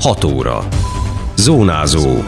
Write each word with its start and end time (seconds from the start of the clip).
6 0.00 0.24
óra. 0.24 0.68
Zónázó. 1.36 2.18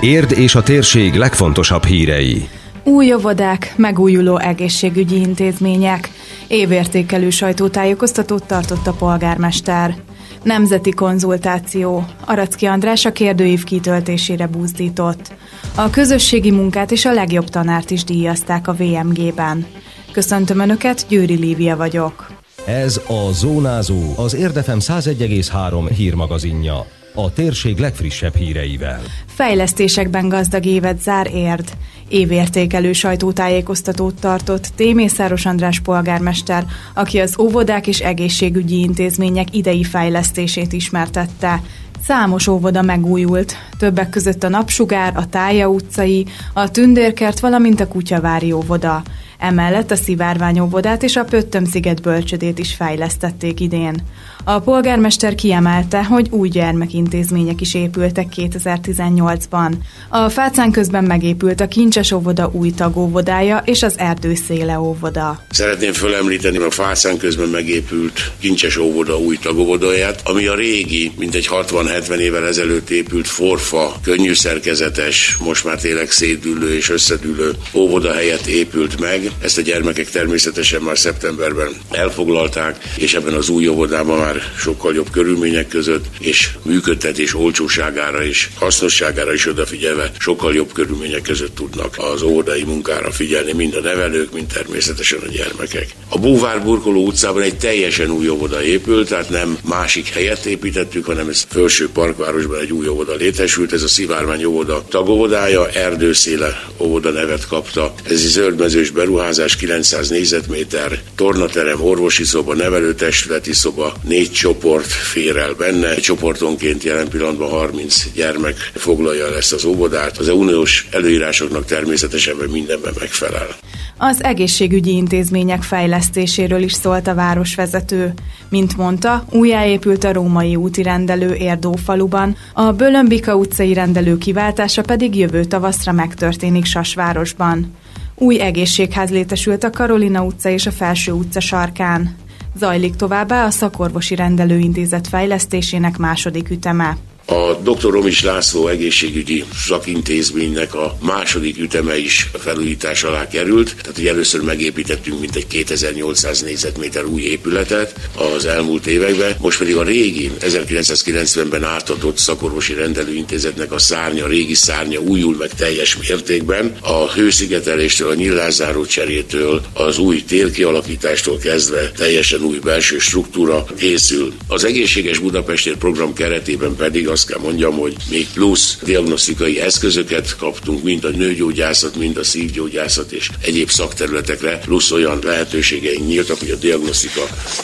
Érd 0.00 0.32
és 0.32 0.54
a 0.54 0.62
térség 0.62 1.14
legfontosabb 1.14 1.84
hírei. 1.84 2.48
Új 2.84 3.14
óvodák, 3.14 3.74
megújuló 3.76 4.38
egészségügyi 4.38 5.16
intézmények. 5.16 6.10
Évértékelő 6.46 7.30
sajtótájékoztatót 7.30 8.44
tartott 8.44 8.86
a 8.86 8.92
polgármester. 8.92 9.94
Nemzeti 10.42 10.90
konzultáció. 10.90 12.04
Aracki 12.24 12.66
András 12.66 13.04
a 13.04 13.12
kérdőív 13.12 13.64
kitöltésére 13.64 14.46
buzdított. 14.46 15.32
A 15.74 15.90
közösségi 15.90 16.50
munkát 16.50 16.90
és 16.90 17.04
a 17.04 17.12
legjobb 17.12 17.48
tanárt 17.48 17.90
is 17.90 18.04
díjazták 18.04 18.68
a 18.68 18.74
VMG-ben. 18.74 19.66
Köszöntöm 20.12 20.58
Önöket, 20.58 21.06
Győri 21.08 21.34
Lívia 21.34 21.76
vagyok. 21.76 22.30
Ez 22.66 23.00
a 23.06 23.32
Zónázó, 23.32 24.00
az 24.16 24.34
Érdefem 24.34 24.78
101,3 24.80 25.90
hírmagazinja. 25.96 26.86
A 27.14 27.32
térség 27.32 27.78
legfrissebb 27.78 28.34
híreivel. 28.34 29.00
Fejlesztésekben 29.26 30.28
gazdag 30.28 30.64
évet 30.64 31.02
zár 31.02 31.34
érd. 31.34 31.72
Évértékelő 32.08 32.92
sajtótájékoztatót 32.92 34.20
tartott 34.20 34.66
Témészáros 34.76 35.46
András 35.46 35.80
polgármester, 35.80 36.64
aki 36.94 37.18
az 37.18 37.38
óvodák 37.38 37.86
és 37.86 38.00
egészségügyi 38.00 38.80
intézmények 38.80 39.56
idei 39.56 39.84
fejlesztését 39.84 40.72
ismertette. 40.72 41.62
Számos 42.04 42.46
óvoda 42.46 42.82
megújult, 42.82 43.56
többek 43.78 44.10
között 44.10 44.42
a 44.42 44.48
Napsugár, 44.48 45.16
a 45.16 45.28
Tája 45.28 45.68
utcai, 45.68 46.26
a 46.52 46.70
Tündérkert, 46.70 47.40
valamint 47.40 47.80
a 47.80 47.88
Kutyavári 47.88 48.52
óvoda. 48.52 49.02
Emellett 49.42 49.90
a 49.90 49.96
Szivárvány 49.96 50.60
óvodát 50.60 51.02
és 51.02 51.16
a 51.16 51.24
Pöttöm-sziget 51.24 52.02
bölcsödét 52.02 52.58
is 52.58 52.74
fejlesztették 52.74 53.60
idén. 53.60 54.02
A 54.44 54.60
polgármester 54.60 55.34
kiemelte, 55.34 56.04
hogy 56.04 56.26
új 56.30 56.48
gyermekintézmények 56.48 57.60
is 57.60 57.74
épültek 57.74 58.26
2018-ban. 58.36 59.72
A 60.08 60.28
Fácán 60.28 60.70
közben 60.70 61.04
megépült 61.04 61.60
a 61.60 61.68
Kincses 61.68 62.12
óvoda 62.12 62.50
új 62.52 62.70
tagóvodája 62.70 63.62
és 63.64 63.82
az 63.82 63.98
Erdőszéle 63.98 64.80
óvoda. 64.80 65.44
Szeretném 65.50 65.92
fölemlíteni 65.92 66.56
a 66.56 66.70
Fácán 66.70 67.16
közben 67.16 67.48
megépült 67.48 68.32
Kincses 68.38 68.76
óvoda 68.76 69.18
új 69.18 69.36
tagóvodáját, 69.36 70.20
ami 70.24 70.46
a 70.46 70.54
régi, 70.54 71.12
mintegy 71.18 71.48
60-70 71.50 72.16
évvel 72.16 72.46
ezelőtt 72.46 72.90
épült 72.90 73.28
forfa, 73.28 73.96
könnyű 74.02 74.34
szerkezetes, 74.34 75.36
most 75.44 75.64
már 75.64 75.80
tényleg 75.80 76.10
szétdülő 76.10 76.74
és 76.74 76.90
összedülő 76.90 77.52
óvoda 77.74 78.12
helyett 78.12 78.46
épült 78.46 79.00
meg. 79.00 79.31
Ezt 79.40 79.58
a 79.58 79.60
gyermekek 79.60 80.10
természetesen 80.10 80.82
már 80.82 80.98
szeptemberben 80.98 81.68
elfoglalták, 81.90 82.84
és 82.96 83.14
ebben 83.14 83.34
az 83.34 83.48
új 83.48 83.68
óvodában 83.68 84.18
már 84.18 84.42
sokkal 84.58 84.94
jobb 84.94 85.10
körülmények 85.10 85.68
között, 85.68 86.04
és 86.18 86.50
működtetés 86.62 87.34
olcsóságára 87.34 88.24
és 88.24 88.48
hasznosságára 88.54 89.32
is 89.32 89.46
odafigyelve 89.46 90.10
sokkal 90.18 90.54
jobb 90.54 90.72
körülmények 90.72 91.22
között 91.22 91.54
tudnak 91.54 91.94
az 91.98 92.22
óvodai 92.22 92.62
munkára 92.62 93.10
figyelni 93.10 93.52
mind 93.52 93.74
a 93.74 93.80
nevelők, 93.80 94.32
mind 94.32 94.46
természetesen 94.46 95.18
a 95.26 95.30
gyermekek. 95.30 95.86
A 96.08 96.18
Búvár 96.18 96.62
Burkoló 96.62 97.06
utcában 97.06 97.42
egy 97.42 97.56
teljesen 97.56 98.10
új 98.10 98.28
óvoda 98.28 98.62
épült, 98.62 99.08
tehát 99.08 99.30
nem 99.30 99.58
másik 99.64 100.08
helyet 100.08 100.44
építettük, 100.44 101.04
hanem 101.04 101.28
ez 101.28 101.46
felső 101.48 101.88
parkvárosban 101.88 102.60
egy 102.60 102.72
új 102.72 102.88
óvoda 102.88 103.14
létesült, 103.14 103.72
ez 103.72 103.82
a 103.82 103.88
Szivárvány 103.88 104.44
óvoda 104.44 104.84
tagóvodája, 104.88 105.68
Erdőszéle 105.68 106.62
óvoda 106.78 107.10
nevet 107.10 107.46
kapta. 107.46 107.94
Ez 108.04 108.10
egy 108.10 108.28
zöldmezős 108.28 108.90
beruházás, 108.90 109.21
900 109.56 110.08
négyzetméter, 110.08 111.00
tornaterem, 111.14 111.84
orvosi 111.84 112.24
szoba, 112.24 112.54
nevelőtestületi 112.54 113.52
szoba, 113.52 113.94
négy 114.02 114.32
csoport 114.32 114.86
fér 114.86 115.36
el 115.36 115.52
benne. 115.52 115.94
Csoportonként 115.94 116.82
jelen 116.82 117.08
pillanatban 117.08 117.48
30 117.48 118.06
gyermek 118.14 118.56
foglalja 118.74 119.26
el 119.26 119.36
ezt 119.36 119.52
az 119.52 119.64
óvodát. 119.64 120.18
Az 120.18 120.28
uniós 120.28 120.88
előírásoknak 120.90 121.64
természetesen 121.64 122.36
mindenben 122.36 122.92
megfelel. 122.98 123.48
Az 123.96 124.22
egészségügyi 124.22 124.94
intézmények 124.94 125.62
fejlesztéséről 125.62 126.62
is 126.62 126.72
szólt 126.72 127.06
a 127.06 127.14
városvezető. 127.14 128.12
Mint 128.48 128.76
mondta, 128.76 129.24
újjáépült 129.30 130.04
a 130.04 130.12
római 130.12 130.56
úti 130.56 130.82
rendelő 130.82 131.32
Erdófaluban, 131.32 132.36
a 132.52 132.72
Bölömbika 132.72 133.36
utcai 133.36 133.74
rendelő 133.74 134.18
kiváltása 134.18 134.82
pedig 134.82 135.16
jövő 135.16 135.44
tavaszra 135.44 135.92
megtörténik 135.92 136.64
Sasvárosban. 136.64 137.80
Új 138.14 138.40
egészségház 138.40 139.10
létesült 139.10 139.64
a 139.64 139.70
Karolina 139.70 140.24
utca 140.24 140.48
és 140.48 140.66
a 140.66 140.70
Felső 140.70 141.12
utca 141.12 141.40
sarkán. 141.40 142.16
Zajlik 142.56 142.96
továbbá 142.96 143.44
a 143.44 143.50
szakorvosi 143.50 144.14
rendelőintézet 144.14 145.08
fejlesztésének 145.08 145.98
második 145.98 146.50
üteme. 146.50 146.96
A 147.24 147.54
dr. 147.54 147.90
Romis 147.90 148.22
László 148.22 148.68
egészségügyi 148.68 149.44
szakintézménynek 149.66 150.74
a 150.74 150.96
második 151.00 151.58
üteme 151.58 151.98
is 151.98 152.28
felújítás 152.38 153.02
alá 153.04 153.28
került, 153.28 153.74
tehát 153.80 153.96
hogy 153.96 154.06
először 154.06 154.40
megépítettünk 154.40 155.20
mintegy 155.20 155.46
2800 155.46 156.42
négyzetméter 156.42 157.04
új 157.04 157.22
épületet 157.22 157.94
az 158.36 158.44
elmúlt 158.44 158.86
években, 158.86 159.36
most 159.40 159.58
pedig 159.58 159.76
a 159.76 159.82
régi 159.82 160.30
1990-ben 160.40 161.64
átadott 161.64 162.18
szakorvosi 162.18 162.74
rendelőintézetnek 162.74 163.72
a 163.72 163.78
szárnya, 163.78 164.24
a 164.24 164.28
régi 164.28 164.54
szárnya 164.54 165.00
újul 165.00 165.36
meg 165.38 165.50
teljes 165.54 165.96
mértékben. 165.96 166.76
A 166.80 167.12
hőszigeteléstől, 167.12 168.10
a 168.10 168.14
nyillászáró 168.14 168.84
cserétől, 168.84 169.62
az 169.72 169.98
új 169.98 170.24
térkialakítástól 170.24 171.38
kezdve 171.38 171.90
teljesen 171.90 172.42
új 172.42 172.58
belső 172.58 172.98
struktúra 172.98 173.64
készül. 173.78 174.32
Az 174.48 174.64
Egészséges 174.64 175.18
Budapestért 175.18 175.78
program 175.78 176.12
keretében 176.14 176.76
pedig 176.76 177.08
azt 177.12 177.26
kell 177.26 177.38
mondjam, 177.38 177.78
hogy 177.78 177.96
még 178.10 178.28
plusz 178.34 178.78
diagnosztikai 178.84 179.60
eszközöket 179.60 180.36
kaptunk, 180.36 180.82
mind 180.82 181.04
a 181.04 181.08
nőgyógyászat, 181.08 181.96
mind 181.96 182.16
a 182.16 182.24
szívgyógyászat 182.24 183.12
és 183.12 183.30
egyéb 183.40 183.70
szakterületekre, 183.70 184.58
plusz 184.58 184.90
olyan 184.90 185.18
lehetőségeink 185.22 186.06
nyíltak, 186.06 186.38
hogy 186.38 186.50
a 186.50 186.56
diagnosztika 186.56 187.20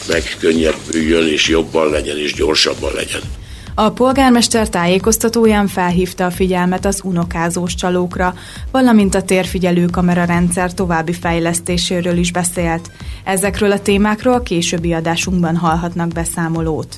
megkönnyebbüljön 0.07 1.27
és 1.27 1.47
jobban 1.47 1.89
legyen 1.89 2.17
és 2.17 2.33
gyorsabban 2.33 2.93
legyen. 2.93 3.21
A 3.75 3.91
polgármester 3.91 4.69
tájékoztatóján 4.69 5.67
felhívta 5.67 6.25
a 6.25 6.31
figyelmet 6.31 6.85
az 6.85 7.01
unokázós 7.03 7.75
csalókra, 7.75 8.33
valamint 8.71 9.15
a 9.15 9.23
térfigyelő 9.23 9.85
kamera 9.85 10.23
rendszer 10.23 10.73
további 10.73 11.13
fejlesztéséről 11.13 12.17
is 12.17 12.31
beszélt. 12.31 12.91
Ezekről 13.23 13.71
a 13.71 13.81
témákról 13.81 14.33
a 14.33 14.41
későbbi 14.41 14.93
adásunkban 14.93 15.55
hallhatnak 15.55 16.07
beszámolót. 16.07 16.97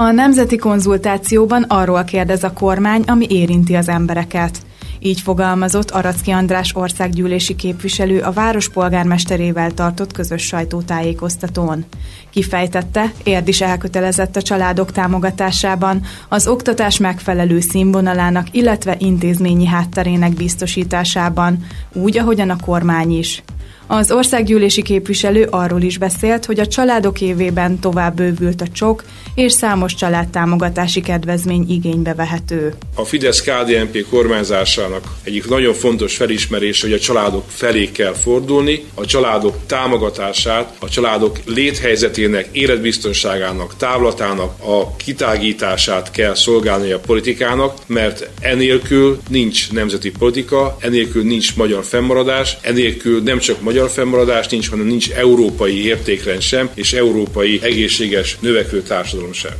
A 0.00 0.10
nemzeti 0.10 0.56
konzultációban 0.56 1.62
arról 1.62 2.04
kérdez 2.04 2.44
a 2.44 2.52
kormány, 2.52 3.02
ami 3.06 3.26
érinti 3.28 3.74
az 3.74 3.88
embereket. 3.88 4.58
Így 4.98 5.20
fogalmazott 5.20 5.90
Aracki 5.90 6.30
András 6.30 6.74
országgyűlési 6.74 7.56
képviselő 7.56 8.20
a 8.20 8.32
város 8.32 8.68
polgármesterével 8.68 9.70
tartott 9.70 10.12
közös 10.12 10.42
sajtótájékoztatón. 10.42 11.84
Kifejtette, 12.30 13.12
Érd 13.22 13.48
is 13.48 13.60
elkötelezett 13.60 14.36
a 14.36 14.42
családok 14.42 14.92
támogatásában, 14.92 16.02
az 16.28 16.46
oktatás 16.46 16.98
megfelelő 16.98 17.60
színvonalának, 17.60 18.46
illetve 18.50 18.96
intézményi 18.98 19.66
hátterének 19.66 20.32
biztosításában, 20.32 21.64
úgy, 21.92 22.18
ahogyan 22.18 22.50
a 22.50 22.60
kormány 22.64 23.18
is. 23.18 23.42
Az 23.90 24.12
országgyűlési 24.12 24.82
képviselő 24.82 25.46
arról 25.50 25.82
is 25.82 25.98
beszélt, 25.98 26.44
hogy 26.44 26.60
a 26.60 26.66
családok 26.66 27.20
évében 27.20 27.78
tovább 27.78 28.16
bővült 28.16 28.60
a 28.60 28.66
csok, 28.72 29.04
és 29.34 29.52
számos 29.52 29.94
családtámogatási 29.94 31.00
kedvezmény 31.00 31.70
igénybe 31.70 32.14
vehető. 32.14 32.74
A 32.94 33.04
Fidesz-KDNP 33.04 34.06
kormányzásának 34.10 35.04
egyik 35.22 35.48
nagyon 35.48 35.74
fontos 35.74 36.16
felismerése, 36.16 36.86
hogy 36.86 36.96
a 36.96 36.98
családok 36.98 37.44
felé 37.48 37.90
kell 37.90 38.12
fordulni, 38.12 38.84
a 38.94 39.04
családok 39.04 39.56
támogatását, 39.66 40.76
a 40.80 40.88
családok 40.88 41.38
léthelyzetének, 41.44 42.48
életbiztonságának, 42.52 43.76
távlatának 43.76 44.62
a 44.62 44.96
kitágítását 44.96 46.10
kell 46.10 46.34
szolgálni 46.34 46.90
a 46.90 47.00
politikának, 47.00 47.78
mert 47.86 48.28
enélkül 48.40 49.20
nincs 49.28 49.72
nemzeti 49.72 50.10
politika, 50.10 50.76
enélkül 50.80 51.22
nincs 51.22 51.56
magyar 51.56 51.84
fennmaradás, 51.84 52.56
enélkül 52.62 53.22
nem 53.22 53.38
csak 53.38 53.60
magyar 53.60 53.76
magyar 53.78 53.92
fennmaradás 53.92 54.48
nincs, 54.48 54.70
hanem 54.70 54.86
nincs 54.86 55.10
európai 55.10 55.84
értékrend 55.84 56.40
sem, 56.40 56.68
és 56.74 56.92
európai 56.92 57.60
egészséges 57.62 58.38
növekvő 58.40 58.82
társadalom 58.82 59.32
sem. 59.32 59.52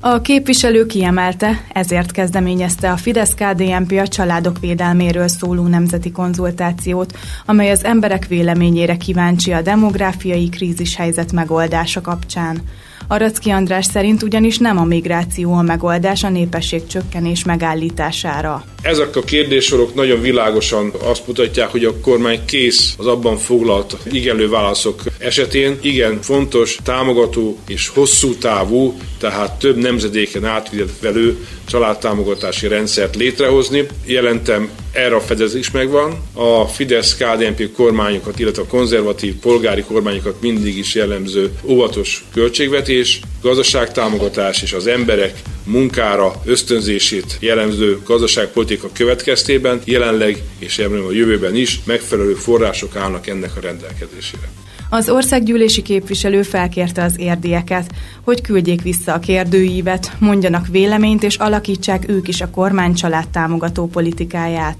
A 0.00 0.20
képviselő 0.20 0.86
kiemelte, 0.86 1.64
ezért 1.72 2.10
kezdeményezte 2.10 2.90
a 2.90 2.96
Fidesz-KDNP 2.96 3.92
a 3.92 4.08
családok 4.08 4.58
védelméről 4.60 5.28
szóló 5.28 5.66
nemzeti 5.66 6.10
konzultációt, 6.10 7.18
amely 7.46 7.70
az 7.70 7.84
emberek 7.84 8.26
véleményére 8.26 8.96
kíváncsi 8.96 9.52
a 9.52 9.62
demográfiai 9.62 10.48
krízis 10.48 10.96
helyzet 10.96 11.32
megoldása 11.32 12.00
kapcsán. 12.00 12.62
Aracki 13.12 13.50
András 13.50 13.84
szerint 13.84 14.22
ugyanis 14.22 14.58
nem 14.58 14.78
a 14.78 14.84
migráció 14.84 15.52
a 15.52 15.62
megoldás 15.62 16.24
a 16.24 16.28
népesség 16.28 16.86
csökkenés 16.86 17.44
megállítására. 17.44 18.64
Ezek 18.82 19.16
a 19.16 19.20
kérdéssorok 19.20 19.94
nagyon 19.94 20.20
világosan 20.20 20.92
azt 21.04 21.26
mutatják, 21.26 21.68
hogy 21.68 21.84
a 21.84 22.00
kormány 22.00 22.44
kész 22.44 22.94
az 22.98 23.06
abban 23.06 23.36
foglalt 23.36 23.96
igenlő 24.10 24.48
válaszok 24.48 25.02
esetén 25.18 25.78
igen 25.80 26.22
fontos, 26.22 26.78
támogató 26.84 27.58
és 27.68 27.88
hosszú 27.88 28.34
távú, 28.34 28.94
tehát 29.18 29.58
több 29.58 29.76
nemzedéken 29.76 30.44
átvidelő 30.44 31.46
családtámogatási 31.64 32.68
rendszert 32.68 33.16
létrehozni. 33.16 33.86
Jelentem 34.06 34.70
erre 34.92 35.14
a 35.14 35.20
fedezés 35.20 35.70
megvan. 35.70 36.22
A 36.32 36.66
fidesz 36.66 37.16
KDNP 37.16 37.72
kormányokat, 37.72 38.38
illetve 38.38 38.62
a 38.62 38.66
konzervatív 38.66 39.34
polgári 39.34 39.82
kormányokat 39.82 40.40
mindig 40.40 40.76
is 40.76 40.94
jellemző 40.94 41.52
óvatos 41.64 42.24
költségvetés, 42.34 43.20
gazdaságtámogatás 43.42 44.62
és 44.62 44.72
az 44.72 44.86
emberek 44.86 45.42
munkára 45.64 46.32
ösztönzését 46.44 47.36
jellemző 47.40 48.00
gazdaságpolitika 48.04 48.88
következtében 48.92 49.80
jelenleg 49.84 50.42
és 50.58 50.76
remélem 50.76 51.06
a 51.06 51.12
jövőben 51.12 51.56
is 51.56 51.80
megfelelő 51.84 52.34
források 52.34 52.96
állnak 52.96 53.26
ennek 53.26 53.56
a 53.56 53.60
rendelkezésére. 53.60 54.61
Az 54.92 55.08
országgyűlési 55.08 55.82
képviselő 55.82 56.42
felkérte 56.42 57.02
az 57.02 57.18
érdieket, 57.18 57.90
hogy 58.22 58.40
küldjék 58.40 58.82
vissza 58.82 59.12
a 59.12 59.18
kérdőívet, 59.18 60.16
mondjanak 60.18 60.66
véleményt 60.66 61.22
és 61.22 61.36
alakítsák 61.36 62.08
ők 62.08 62.28
is 62.28 62.40
a 62.40 62.50
kormány 62.50 62.94
családtámogató 62.94 63.86
politikáját. 63.86 64.76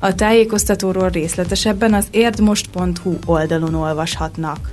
A 0.00 0.14
tájékoztatóról 0.14 1.08
részletesebben 1.08 1.94
az 1.94 2.06
érdmost.hu 2.10 3.18
oldalon 3.26 3.74
olvashatnak. 3.74 4.70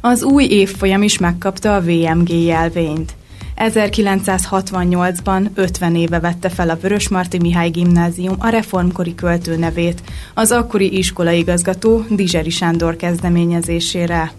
Az 0.00 0.22
új 0.22 0.44
évfolyam 0.44 1.02
is 1.02 1.18
megkapta 1.18 1.74
a 1.74 1.80
VMG 1.80 2.28
jelvényt. 2.28 3.14
1968-ban 3.56 5.50
50 5.54 5.94
éve 5.96 6.20
vette 6.20 6.48
fel 6.48 6.70
a 6.70 6.78
Vörösmarty 6.80 7.36
Mihály 7.40 7.68
Gimnázium 7.70 8.36
a 8.38 8.48
reformkori 8.48 9.14
költő 9.14 9.56
nevét, 9.56 10.02
az 10.34 10.50
akkori 10.50 10.98
iskolaigazgató 10.98 12.04
Dizseri 12.10 12.50
Sándor 12.50 12.96
kezdeményezésére. 12.96 14.32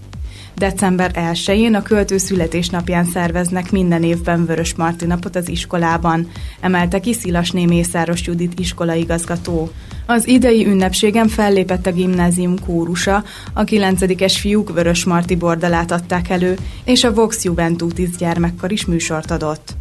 December 0.55 1.11
1-én 1.13 1.75
a 1.75 1.81
költő 1.81 2.17
születésnapján 2.17 3.05
szerveznek 3.05 3.71
minden 3.71 4.03
évben 4.03 4.45
Vörös 4.45 4.75
Marti 4.75 5.05
napot 5.05 5.35
az 5.35 5.49
iskolában, 5.49 6.27
emelte 6.59 6.99
ki 6.99 7.13
Szilasné 7.13 7.65
Mészáros 7.65 8.25
Judit 8.25 8.59
iskolaigazgató. 8.59 9.69
Az 10.05 10.27
idei 10.27 10.65
ünnepségen 10.65 11.27
fellépett 11.27 11.85
a 11.85 11.91
gimnázium 11.91 12.59
kórusa, 12.65 13.23
a 13.53 13.63
9-es 13.63 14.35
fiúk 14.39 14.73
Vörös 14.73 15.03
Marti 15.03 15.35
bordalát 15.35 15.91
adták 15.91 16.29
elő, 16.29 16.57
és 16.83 17.03
a 17.03 17.13
Vox 17.13 17.43
Juventutis 17.43 18.09
gyermekkar 18.17 18.71
is 18.71 18.85
műsort 18.85 19.31
adott. 19.31 19.75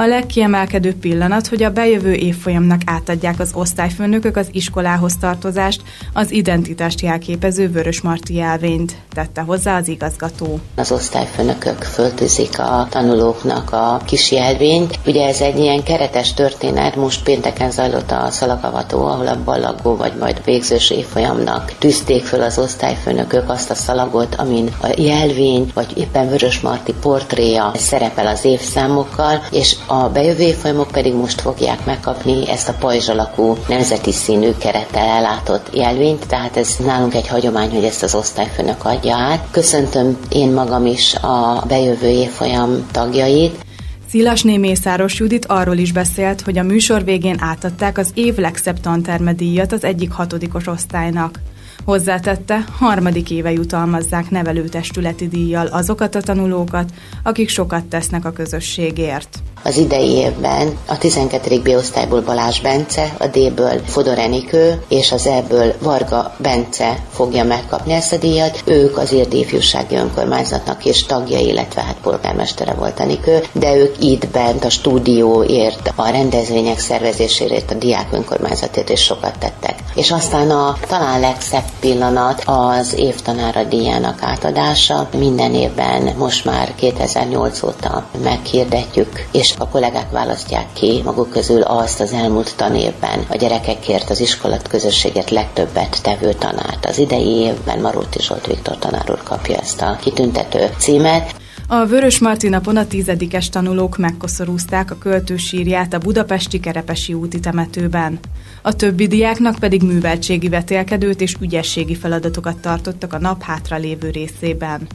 A 0.00 0.06
legkiemelkedőbb 0.06 0.94
pillanat, 0.94 1.46
hogy 1.46 1.62
a 1.62 1.70
bejövő 1.70 2.12
évfolyamnak 2.12 2.80
átadják 2.84 3.40
az 3.40 3.50
osztályfőnökök 3.54 4.36
az 4.36 4.48
iskolához 4.52 5.16
tartozást, 5.16 5.82
az 6.12 6.30
identitást 6.30 7.00
jelképező 7.00 7.70
Vörös 7.70 8.00
Marti 8.00 8.34
jelvényt, 8.34 8.96
tette 9.12 9.40
hozzá 9.40 9.76
az 9.76 9.88
igazgató. 9.88 10.60
Az 10.76 10.92
osztályfőnökök 10.92 11.82
föltűzik 11.82 12.58
a 12.58 12.86
tanulóknak 12.90 13.72
a 13.72 14.00
kis 14.04 14.32
jelvényt. 14.32 14.98
Ugye 15.06 15.26
ez 15.26 15.40
egy 15.40 15.58
ilyen 15.58 15.82
keretes 15.82 16.34
történet, 16.34 16.96
most 16.96 17.22
pénteken 17.22 17.70
zajlott 17.70 18.10
a 18.10 18.30
szalagavató, 18.30 19.04
ahol 19.06 19.26
a 19.26 19.42
ballagó 19.44 19.96
vagy 19.96 20.12
majd 20.20 20.44
végzős 20.44 20.90
évfolyamnak 20.90 21.72
tűzték 21.78 22.24
föl 22.24 22.42
az 22.42 22.58
osztályfőnökök 22.58 23.50
azt 23.50 23.70
a 23.70 23.74
szalagot, 23.74 24.34
amin 24.34 24.74
a 24.82 24.94
jelvény 24.96 25.70
vagy 25.74 25.96
éppen 25.96 26.28
Vörös 26.28 26.60
Marti 26.60 26.94
portréja 27.00 27.72
szerepel 27.74 28.26
az 28.26 28.44
évszámokkal, 28.44 29.42
és 29.50 29.76
a 29.90 30.08
bejövő 30.08 30.42
évfolyamok 30.42 30.90
pedig 30.90 31.14
most 31.14 31.40
fogják 31.40 31.84
megkapni 31.84 32.48
ezt 32.48 32.68
a 32.68 32.74
pajzs 32.78 33.08
alakú 33.08 33.56
nemzeti 33.68 34.12
színű 34.12 34.50
kerettel 34.58 35.06
ellátott 35.06 35.76
jelvényt, 35.76 36.26
tehát 36.26 36.56
ez 36.56 36.76
nálunk 36.84 37.14
egy 37.14 37.28
hagyomány, 37.28 37.70
hogy 37.70 37.84
ezt 37.84 38.02
az 38.02 38.14
osztályfőnök 38.14 38.84
adja 38.84 39.16
át. 39.16 39.46
Köszöntöm 39.50 40.18
én 40.28 40.52
magam 40.52 40.86
is 40.86 41.14
a 41.14 41.64
bejövő 41.68 42.08
évfolyam 42.08 42.86
tagjait, 42.92 43.64
Szilasné 44.08 44.56
Mészáros 44.56 45.18
Judit 45.18 45.46
arról 45.46 45.76
is 45.76 45.92
beszélt, 45.92 46.40
hogy 46.40 46.58
a 46.58 46.62
műsor 46.62 47.04
végén 47.04 47.36
átadták 47.38 47.98
az 47.98 48.10
év 48.14 48.36
legszebb 48.36 48.80
tantermedíjat 48.80 49.72
az 49.72 49.84
egyik 49.84 50.12
hatodikos 50.12 50.66
osztálynak. 50.66 51.40
Hozzátette, 51.84 52.64
harmadik 52.78 53.30
éve 53.30 53.52
jutalmazzák 53.52 54.30
nevelőtestületi 54.30 55.28
díjjal 55.28 55.66
azokat 55.66 56.14
a 56.14 56.20
tanulókat, 56.20 56.90
akik 57.22 57.48
sokat 57.48 57.84
tesznek 57.84 58.24
a 58.24 58.32
közösségért. 58.32 59.38
Az 59.62 59.76
idei 59.76 60.10
évben 60.10 60.78
a 60.86 60.98
12. 60.98 61.60
B 61.60 61.68
osztályból 61.68 62.20
Balázs 62.20 62.60
Bence, 62.60 63.14
a 63.18 63.26
D-ből 63.26 63.80
Fodor 63.86 64.18
Enikő 64.18 64.82
és 64.88 65.12
az 65.12 65.26
E-ből 65.26 65.74
Varga 65.82 66.34
Bence 66.36 66.98
fogja 67.12 67.44
megkapni 67.44 67.92
ezt 67.92 68.12
a 68.12 68.16
díjat. 68.16 68.62
Ők 68.64 68.98
az 68.98 69.12
Érdi 69.12 69.38
Ifjúsági 69.38 69.94
Önkormányzatnak 69.94 70.84
és 70.84 71.04
tagja, 71.04 71.38
illetve 71.38 71.82
hát 71.82 71.96
polgármestere 72.02 72.72
volt 72.72 73.00
Enikő, 73.00 73.42
de 73.52 73.76
ők 73.76 74.04
itt 74.04 74.28
bent 74.28 74.64
a 74.64 74.70
stúdióért, 74.70 75.92
a 75.96 76.08
rendezvények 76.08 76.78
szervezéséért, 76.78 77.70
a 77.70 77.74
diák 77.74 78.08
önkormányzatért 78.12 78.88
is 78.88 79.00
sokat 79.00 79.38
tettek. 79.38 79.74
És 79.94 80.10
aztán 80.10 80.50
a 80.50 80.76
talán 80.88 81.20
legszebb 81.20 81.64
pillanat 81.80 82.42
az 82.46 82.94
évtanára 82.96 83.64
díjának 83.64 84.18
átadása. 84.22 85.08
Minden 85.18 85.54
évben 85.54 86.14
most 86.16 86.44
már 86.44 86.74
2008 86.74 87.62
óta 87.62 88.04
meghirdetjük, 88.22 89.26
és 89.32 89.49
a 89.58 89.68
kollégák 89.68 90.10
választják 90.10 90.72
ki 90.72 91.00
maguk 91.04 91.30
közül 91.30 91.62
azt 91.62 92.00
az 92.00 92.12
elmúlt 92.12 92.56
tanévben 92.56 93.24
a 93.28 93.36
gyerekekért 93.36 94.10
az 94.10 94.20
iskolat 94.20 94.68
közösséget 94.68 95.30
legtöbbet 95.30 96.02
tevő 96.02 96.32
tanárt. 96.32 96.86
Az 96.86 96.98
idei 96.98 97.28
évben 97.28 97.80
Maróti 97.80 98.22
Zsolt 98.22 98.46
Viktor 98.46 98.78
tanár 98.78 99.10
úr 99.10 99.22
kapja 99.22 99.56
ezt 99.56 99.82
a 99.82 99.96
kitüntető 100.00 100.70
címet. 100.78 101.34
A 101.72 101.86
Vörös 101.86 102.18
Marti 102.18 102.48
napon 102.48 102.76
a 102.76 102.86
tizedikes 102.86 103.48
tanulók 103.48 103.98
megkoszorúzták 103.98 104.90
a 104.90 104.98
költősírját 104.98 105.94
a 105.94 105.98
budapesti 105.98 106.60
Kerepesi 106.60 107.14
úti 107.14 107.40
temetőben. 107.40 108.18
A 108.62 108.74
többi 108.74 109.06
diáknak 109.06 109.58
pedig 109.58 109.82
műveltségi 109.82 110.48
vetélkedőt 110.48 111.20
és 111.20 111.36
ügyességi 111.40 111.94
feladatokat 111.94 112.58
tartottak 112.58 113.12
a 113.12 113.18
nap 113.18 113.42
hátra 113.42 113.76
lévő 113.76 114.10
részében. 114.10 114.88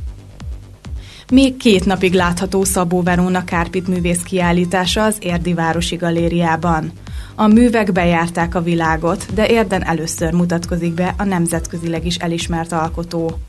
Még 1.31 1.57
két 1.57 1.85
napig 1.85 2.13
látható 2.13 2.63
Szabó 2.63 3.01
Veróna 3.01 3.43
Kárpit 3.43 3.87
művész 3.87 4.21
kiállítása 4.21 5.03
az 5.03 5.17
Érdi 5.19 5.53
Városi 5.53 5.95
Galériában. 5.95 6.91
A 7.35 7.47
művek 7.47 7.91
bejárták 7.91 8.55
a 8.55 8.61
világot, 8.61 9.33
de 9.33 9.47
érden 9.47 9.85
először 9.85 10.33
mutatkozik 10.33 10.93
be 10.93 11.15
a 11.17 11.23
nemzetközileg 11.23 12.05
is 12.05 12.15
elismert 12.15 12.71
alkotó. 12.71 13.39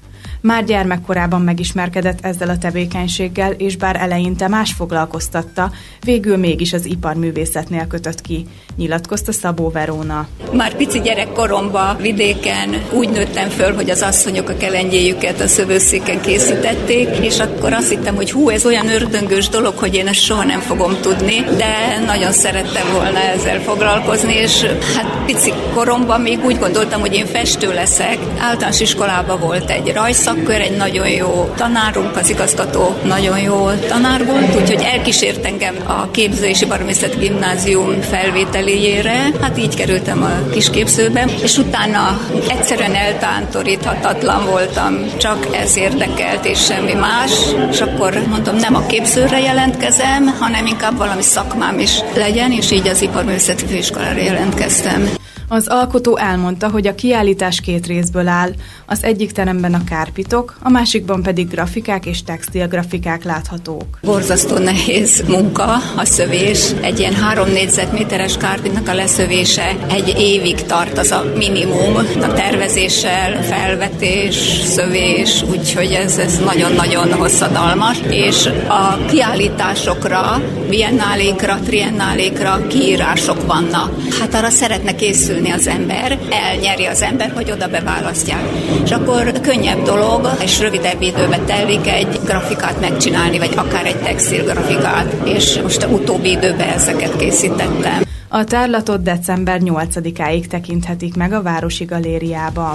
Már 0.41 0.65
gyermekkorában 0.65 1.41
megismerkedett 1.41 2.19
ezzel 2.25 2.49
a 2.49 2.59
tevékenységgel, 2.59 3.53
és 3.53 3.77
bár 3.77 3.97
eleinte 3.97 4.49
más 4.49 4.73
foglalkoztatta, 4.73 5.71
végül 6.05 6.37
mégis 6.37 6.73
az 6.73 6.85
iparművészetnél 6.85 7.87
kötött 7.87 8.21
ki, 8.21 8.47
nyilatkozta 8.77 9.33
Szabó 9.33 9.71
Veróna. 9.71 10.29
Már 10.53 10.75
pici 10.77 11.01
gyerekkoromban 11.01 11.97
vidéken 11.97 12.75
úgy 12.93 13.09
nőttem 13.09 13.49
föl, 13.49 13.75
hogy 13.75 13.91
az 13.91 14.03
asszonyok 14.03 14.49
a 14.49 14.57
kelengyéjüket 14.57 15.41
a 15.41 15.47
szövőszéken 15.47 16.21
készítették, 16.21 17.09
és 17.21 17.39
akkor 17.39 17.73
azt 17.73 17.89
hittem, 17.89 18.15
hogy 18.15 18.31
hú, 18.31 18.49
ez 18.49 18.67
olyan 18.67 18.89
ördöngős 18.89 19.49
dolog, 19.49 19.75
hogy 19.77 19.95
én 19.95 20.07
ezt 20.07 20.21
soha 20.21 20.45
nem 20.45 20.61
fogom 20.61 21.01
tudni, 21.01 21.45
de 21.57 22.01
nagyon 22.07 22.33
szerettem 22.33 22.93
volna 22.93 23.19
ezzel 23.19 23.61
foglalkozni, 23.61 24.35
és 24.35 24.63
hát 24.97 25.25
pici 25.27 25.53
koromban 25.75 26.21
még 26.21 26.45
úgy 26.45 26.59
gondoltam, 26.59 27.01
hogy 27.01 27.15
én 27.15 27.27
festő 27.27 27.73
leszek. 27.73 28.19
Általános 28.39 28.81
iskolában 28.81 29.41
volt 29.41 29.71
egy 29.71 29.93
rajszak, 29.93 30.36
szakkör, 30.37 30.61
egy 30.61 30.77
nagyon 30.77 31.09
jó 31.09 31.51
tanárunk, 31.57 32.17
az 32.17 32.31
igazgató 32.31 32.95
nagyon 33.05 33.39
jó 33.39 33.71
tanár 33.89 34.25
volt, 34.27 34.55
úgyhogy 34.61 34.83
elkísért 34.83 35.45
engem 35.45 35.77
a 35.87 36.11
képzési 36.11 36.67
baromészet 36.67 37.19
gimnázium 37.19 38.01
felvételéjére, 38.01 39.31
hát 39.41 39.59
így 39.59 39.75
kerültem 39.75 40.23
a 40.23 40.51
kisképzőbe, 40.51 41.25
és 41.43 41.59
utána 41.59 42.21
egyszerűen 42.49 42.95
eltántoríthatatlan 42.95 44.45
voltam, 44.45 45.17
csak 45.17 45.47
ez 45.57 45.77
érdekelt, 45.77 46.45
és 46.45 46.65
semmi 46.65 46.95
más, 46.95 47.33
és 47.71 47.81
akkor 47.81 48.23
mondom, 48.29 48.57
nem 48.57 48.75
a 48.75 48.87
képzőre 48.87 49.41
jelentkezem, 49.41 50.27
hanem 50.39 50.67
inkább 50.67 50.97
valami 50.97 51.23
szakmám 51.23 51.79
is 51.79 51.99
legyen, 52.15 52.53
és 52.53 52.71
így 52.71 52.89
az 52.89 53.03
iparművészeti 53.03 53.67
főiskolára 53.67 54.21
jelentkeztem. 54.21 55.09
Az 55.49 55.67
alkotó 55.69 56.17
elmondta, 56.17 56.71
hogy 56.71 56.87
a 56.87 56.95
kiállítás 56.95 57.61
két 57.61 57.87
részből 57.87 58.29
áll. 58.29 58.51
Az 58.87 59.03
egyik 59.03 59.33
teremben 59.33 59.75
a 59.75 59.85
kárpitok, 59.85 60.57
a 60.63 60.69
másikban 60.69 61.23
pedig 61.23 61.49
grafikák 61.49 62.07
és 62.07 62.23
textilgrafikák 62.23 63.25
láthatók. 63.25 63.99
Borzasztó 64.03 64.59
nehéz 64.59 65.25
munka 65.29 65.73
a 65.97 66.05
szövés. 66.05 66.71
Egy 66.81 66.99
ilyen 66.99 67.15
három 67.15 67.49
négyzetméteres 67.49 68.37
kárpitnak 68.37 68.89
a 68.89 68.95
leszövése 68.95 69.77
egy 69.91 70.15
évig 70.19 70.63
tart 70.63 70.99
az 70.99 71.11
a 71.11 71.25
minimum. 71.37 71.97
A 72.21 72.33
tervezéssel, 72.33 73.43
felvetés, 73.43 74.35
szövés, 74.65 75.43
úgyhogy 75.51 75.93
ez, 75.93 76.19
ez 76.19 76.39
nagyon-nagyon 76.39 77.13
hosszadalmas. 77.13 77.99
És 78.11 78.47
a 78.69 79.05
kiállításokra, 79.11 80.43
biennálékra, 80.69 81.59
triennálékra 81.65 82.67
kiírások 82.67 83.47
vannak. 83.47 83.93
Hát 84.21 84.35
arra 84.35 84.51
szeretne 84.51 84.95
készülni 84.95 85.35
készülni 85.37 85.51
az 85.51 85.67
ember, 85.67 86.19
elnyeri 86.31 86.85
az 86.85 87.03
ember, 87.03 87.33
hogy 87.35 87.51
oda 87.51 87.69
beválasztják. 87.69 88.43
És 88.85 88.91
akkor 88.91 89.33
könnyebb 89.41 89.83
dolog, 89.83 90.29
és 90.43 90.61
rövidebb 90.61 91.03
időbe 91.03 91.39
telik 91.39 91.87
egy 91.87 92.21
grafikát 92.25 92.81
megcsinálni, 92.81 93.39
vagy 93.39 93.53
akár 93.57 93.87
egy 93.87 93.97
textil 93.97 94.45
grafikát, 94.45 95.17
és 95.25 95.61
most 95.63 95.83
a 95.83 95.89
utóbbi 95.89 96.31
időben 96.31 96.69
ezeket 96.69 97.17
készítettem. 97.17 98.03
A 98.29 98.45
tárlatot 98.45 99.03
december 99.03 99.61
8-áig 99.65 100.47
tekinthetik 100.47 101.15
meg 101.15 101.33
a 101.33 101.43
Városi 101.43 101.85
Galériában. 101.85 102.75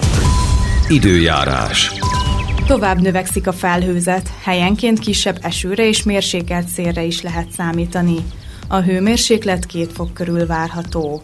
Időjárás. 0.87 1.91
Tovább 2.67 3.01
növekszik 3.01 3.47
a 3.47 3.53
felhőzet, 3.53 4.29
helyenként 4.43 4.99
kisebb 4.99 5.37
esőre 5.41 5.87
és 5.87 6.03
mérsékelt 6.03 6.67
szélre 6.67 7.03
is 7.03 7.21
lehet 7.21 7.51
számítani. 7.57 8.17
A 8.67 8.79
hőmérséklet 8.79 9.65
két 9.65 9.91
fok 9.93 10.13
körül 10.13 10.45
várható. 10.45 11.23